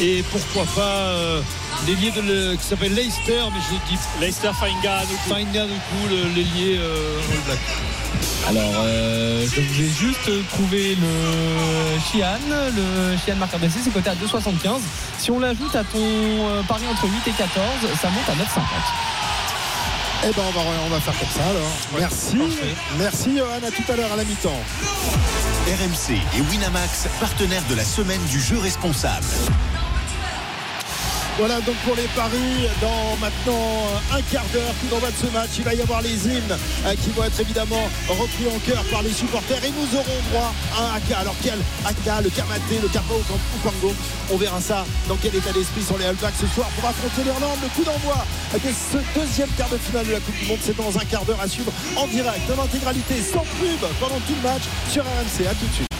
Et 0.00 0.22
pourquoi 0.30 0.64
pas 0.74 0.82
euh, 0.82 1.40
l'ailier 1.86 2.10
de 2.10 2.20
le- 2.20 2.56
qui 2.56 2.64
s'appelle 2.64 2.94
Leicester, 2.94 3.40
mais 3.52 3.60
je 3.70 3.92
dis 3.94 3.98
Leicester 4.20 4.50
Fainga 4.58 5.00
Nuku. 5.02 5.28
Fainga 5.28 5.66
du 5.66 5.72
coup, 5.74 6.08
l'ailier 6.34 6.78
euh, 6.78 7.20
All 7.32 7.40
Black. 7.46 7.58
Alors, 8.48 8.72
euh, 8.84 9.46
je 9.54 9.60
vais 9.60 9.88
juste 9.88 10.30
trouver 10.50 10.96
le 10.96 11.98
Chian. 12.10 12.38
Le 12.48 13.16
Chian 13.24 13.36
marqueur 13.36 13.60
d'essai, 13.60 13.78
c'est 13.84 13.92
coté 13.92 14.10
à 14.10 14.14
2,75. 14.14 14.80
Si 15.18 15.30
on 15.30 15.38
l'ajoute 15.38 15.74
à 15.74 15.84
ton 15.84 15.98
euh, 16.00 16.62
pari 16.68 16.82
entre 16.90 17.04
8 17.04 17.10
et 17.28 17.32
14, 17.32 17.64
ça 18.00 18.10
monte 18.10 18.28
à 18.28 18.32
9,50. 18.32 18.62
Eh 20.26 20.32
ben, 20.32 20.42
on 20.48 20.50
va, 20.52 20.60
on 20.86 20.88
va 20.90 21.00
faire 21.00 21.18
comme 21.18 21.28
ça 21.28 21.48
alors. 21.48 21.70
Merci. 21.98 22.36
parfait. 22.36 22.74
Merci 22.98 23.36
Johan, 23.36 23.48
à 23.66 23.70
tout 23.70 23.92
à 23.92 23.96
l'heure 23.96 24.12
à 24.12 24.16
la 24.16 24.24
mi-temps. 24.24 24.60
RMC 25.66 26.14
et 26.36 26.40
Winamax, 26.50 27.08
partenaires 27.20 27.62
de 27.70 27.74
la 27.74 27.84
semaine 27.84 28.20
du 28.30 28.40
jeu 28.40 28.58
responsable. 28.58 29.24
Voilà 31.36 31.60
donc 31.62 31.74
pour 31.84 31.96
les 31.96 32.06
paris. 32.14 32.68
Dans 32.80 33.16
maintenant 33.20 33.90
un 34.12 34.22
quart 34.30 34.44
d'heure 34.52 34.72
coup 34.80 34.86
d'envoi 34.88 35.10
de 35.10 35.16
ce 35.16 35.26
match 35.32 35.50
il 35.58 35.64
va 35.64 35.74
y 35.74 35.82
avoir 35.82 36.00
les 36.00 36.14
hymnes 36.28 36.56
euh, 36.86 36.94
qui 37.02 37.10
vont 37.10 37.24
être 37.24 37.40
évidemment 37.40 37.88
repris 38.08 38.46
en 38.54 38.58
cœur 38.60 38.84
par 38.84 39.02
les 39.02 39.12
supporters. 39.12 39.58
Et 39.64 39.70
nous 39.70 39.98
aurons 39.98 40.20
droit 40.30 40.54
à 40.78 40.82
un 40.84 40.96
haka 40.96 41.18
alors 41.18 41.34
quel 41.42 41.58
haka 41.84 42.20
le 42.22 42.30
Kamaté 42.30 42.78
le 42.80 42.88
Kapa 42.88 43.14
ou 43.14 43.68
Pango 43.68 43.94
on 44.32 44.36
verra 44.36 44.60
ça 44.60 44.86
dans 45.08 45.16
quel 45.16 45.34
état 45.34 45.52
d'esprit 45.52 45.82
sont 45.82 45.96
les 45.96 46.06
All 46.06 46.14
Blacks 46.14 46.38
ce 46.40 46.46
soir 46.46 46.68
pour 46.78 46.88
affronter 46.88 47.24
l'Irlande. 47.24 47.58
Le 47.62 47.68
coup 47.68 47.84
d'envoi 47.84 48.24
de 48.54 48.70
ce 48.70 48.98
deuxième 49.18 49.50
quart 49.58 49.68
de 49.70 49.78
finale 49.78 50.06
de 50.06 50.12
la 50.12 50.20
Coupe 50.20 50.38
du 50.38 50.46
Monde 50.46 50.58
c'est 50.62 50.76
dans 50.76 50.96
un 50.96 51.04
quart 51.04 51.24
d'heure 51.24 51.40
à 51.40 51.48
suivre 51.48 51.72
en 51.96 52.06
direct. 52.06 52.42
En 52.56 52.62
intégralité 52.62 53.14
sans 53.20 53.44
pub 53.58 53.80
pendant 53.98 54.20
tout 54.26 54.34
le 54.40 54.48
match 54.48 54.62
sur 54.88 55.02
RMC 55.02 55.46
à 55.50 55.54
tout 55.54 55.66
de 55.66 55.74
suite 55.74 55.93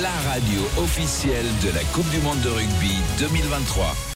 La 0.00 0.10
radio 0.30 0.62
officielle 0.78 1.44
de 1.62 1.68
la 1.74 1.84
Coupe 1.92 2.08
du 2.08 2.18
Monde 2.20 2.40
de 2.40 2.48
rugby 2.48 2.96
2023. 3.18 4.04